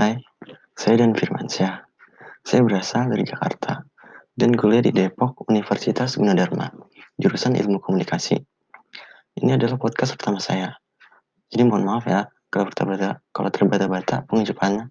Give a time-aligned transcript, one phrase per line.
[0.00, 0.16] Hai,
[0.72, 1.84] saya Dan Firmansyah.
[2.40, 3.84] Saya berasal dari Jakarta
[4.32, 6.72] dan kuliah di Depok Universitas Gunadarma,
[7.20, 8.40] jurusan Ilmu Komunikasi.
[9.36, 10.72] Ini adalah podcast pertama saya.
[11.52, 14.88] Jadi mohon maaf ya kalau terbata kalau terbata-bata pengucapannya.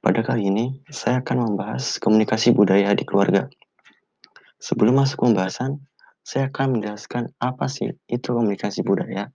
[0.00, 3.52] Pada kali ini, saya akan membahas komunikasi budaya di keluarga.
[4.64, 5.84] Sebelum masuk pembahasan,
[6.24, 9.28] saya akan menjelaskan apa sih itu komunikasi budaya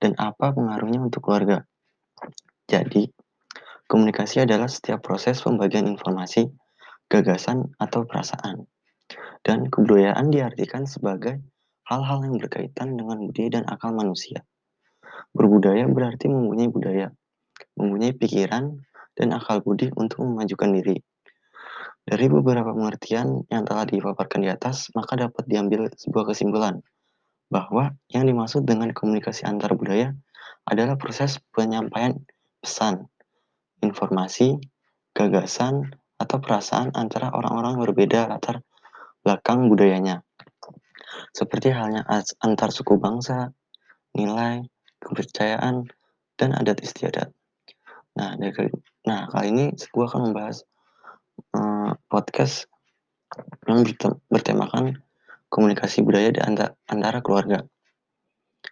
[0.00, 1.68] dan apa pengaruhnya untuk keluarga.
[2.64, 3.12] Jadi,
[3.88, 6.48] komunikasi adalah setiap proses pembagian informasi,
[7.08, 8.64] gagasan, atau perasaan.
[9.44, 11.40] Dan kebudayaan diartikan sebagai
[11.84, 14.40] hal-hal yang berkaitan dengan budaya dan akal manusia.
[15.36, 17.12] Berbudaya berarti mempunyai budaya,
[17.76, 18.80] mempunyai pikiran,
[19.14, 20.96] dan akal budi untuk memajukan diri.
[22.04, 26.84] Dari beberapa pengertian yang telah dipaparkan di atas, maka dapat diambil sebuah kesimpulan
[27.48, 30.12] bahwa yang dimaksud dengan komunikasi antar budaya
[30.68, 32.16] adalah proses penyampaian
[32.60, 33.08] pesan,
[33.84, 34.56] informasi,
[35.12, 38.64] gagasan, atau perasaan antara orang-orang berbeda latar
[39.20, 40.24] belakang budayanya.
[41.34, 42.06] Seperti halnya
[42.40, 43.52] antar suku bangsa,
[44.14, 44.64] nilai,
[45.02, 45.90] kepercayaan,
[46.34, 47.30] dan adat istiadat.
[48.14, 48.70] Nah, dari
[49.04, 50.62] nah kali ini gue akan membahas
[51.54, 52.70] uh, podcast
[53.66, 53.82] yang
[54.30, 55.02] bertemakan
[55.50, 57.66] komunikasi budaya di antara, antara keluarga.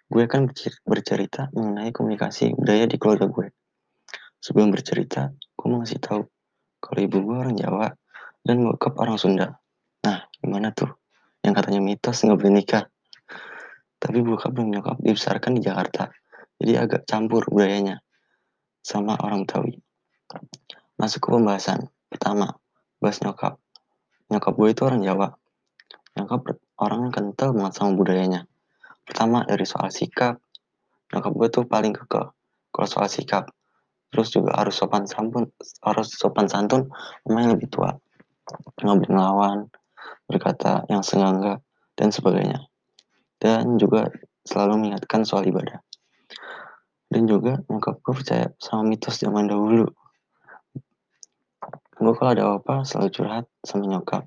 [0.07, 0.51] Gue akan
[0.87, 3.49] bercerita mengenai komunikasi budaya di keluarga gue.
[4.43, 6.27] Sebelum bercerita, gue mau ngasih tahu
[6.83, 7.95] kalau ibu gue orang Jawa
[8.43, 9.55] dan bokap orang Sunda.
[10.03, 10.91] Nah, gimana tuh?
[11.47, 12.85] Yang katanya mitos nggak boleh nikah.
[14.03, 16.11] Tapi bokap dan nyokap dibesarkan di Jakarta.
[16.59, 18.03] Jadi agak campur budayanya
[18.83, 19.79] sama orang Betawi.
[20.99, 21.87] Masuk ke pembahasan.
[22.11, 22.59] Pertama,
[22.99, 23.63] bahas nyokap.
[24.27, 25.29] Nyokap gue itu orang Jawa.
[26.19, 28.51] Nyokap orang yang kental banget sama budayanya
[29.03, 30.39] pertama dari soal sikap
[31.11, 32.27] nyokap gue tuh paling kekeh
[32.73, 33.51] kalau soal sikap
[34.13, 35.49] terus juga harus sopan santun
[35.81, 36.93] harus sopan santun
[37.25, 37.97] yang lebih tua.
[38.79, 39.73] Nggak ngelawan
[40.29, 41.65] berkata yang sengangga
[41.97, 42.69] dan sebagainya.
[43.41, 44.13] Dan juga
[44.45, 45.83] selalu mengingatkan soal ibadah.
[47.13, 49.89] Dan juga nyokap gue percaya sama mitos zaman dahulu.
[51.99, 54.25] Gue kalau ada apa selalu curhat sama nyokap.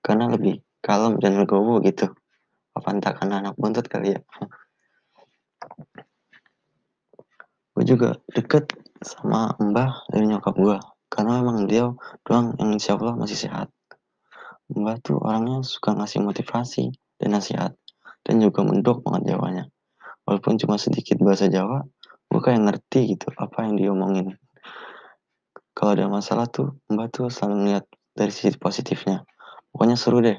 [0.00, 2.08] Karena lebih kalem dan legowo gitu.
[2.72, 4.20] Apa entah karena anak buntut kali ya?
[7.74, 10.76] Gue juga deket sama mbah dari nyokap gue
[11.08, 11.88] karena memang dia
[12.22, 13.72] doang yang insya Allah masih sehat.
[14.70, 17.74] Mbah tuh orangnya suka ngasih motivasi dan nasihat.
[18.20, 19.64] Dan juga mendok banget jawanya.
[20.28, 21.82] Walaupun cuma sedikit bahasa Jawa
[22.30, 24.38] gue kayak ngerti gitu apa yang dia omongin.
[25.74, 27.84] Kalau ada masalah tuh mbah tuh selalu melihat
[28.14, 29.26] dari sisi positifnya.
[29.74, 30.38] Pokoknya seru deh.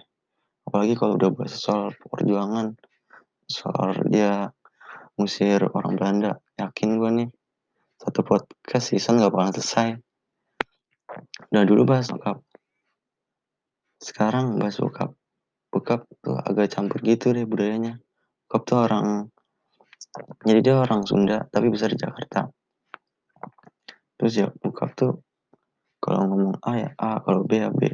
[0.69, 2.77] Apalagi kalau udah bahas soal perjuangan
[3.49, 4.53] soal dia
[5.19, 6.39] ngusir orang Belanda.
[6.55, 7.29] Yakin gue nih
[8.01, 10.01] satu podcast season gak bakal selesai.
[11.53, 12.41] Udah dulu bahas bokap.
[14.01, 15.13] Sekarang bahas bokap.
[15.69, 18.01] Bokap tuh agak campur gitu deh budayanya.
[18.49, 19.29] Bokap tuh orang
[20.41, 22.49] jadi dia orang Sunda tapi besar di Jakarta.
[24.17, 25.21] Terus ya bokap tuh
[26.01, 27.85] kalau ngomong A ya A kalau B ya B.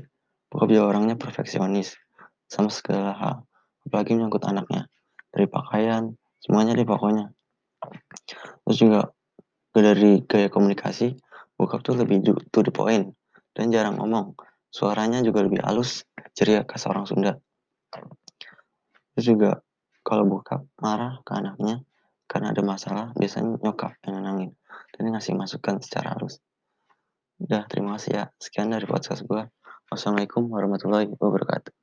[0.47, 1.99] Bokap dia orangnya perfeksionis
[2.47, 3.35] sama segala hal.
[3.83, 4.87] Apalagi menyangkut anaknya.
[5.35, 7.27] Dari pakaian semuanya deh pokoknya.
[8.63, 9.11] Terus juga
[9.83, 11.17] dari gaya komunikasi
[11.57, 12.21] bokap tuh lebih
[12.53, 13.13] to the point
[13.57, 14.37] dan jarang ngomong.
[14.67, 16.05] Suaranya juga lebih halus
[16.37, 17.33] ceria khas orang Sunda.
[19.15, 19.51] Terus juga
[20.05, 21.81] kalau bokap marah ke anaknya
[22.29, 24.51] karena ada masalah biasanya nyokap yang nenangin
[24.93, 26.37] dan ngasih masukan secara halus.
[27.41, 28.23] Udah terima kasih ya.
[28.37, 29.45] Sekian dari podcast gue
[29.87, 31.76] wassalamualaikum warahmatullahi wabarakatuh